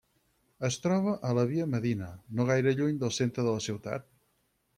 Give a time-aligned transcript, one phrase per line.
[0.69, 2.07] Es troba a la via Medina,
[2.39, 4.11] no gaire lluny del centre de la ciutat.